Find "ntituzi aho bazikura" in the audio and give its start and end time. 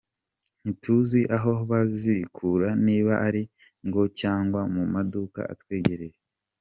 0.61-2.67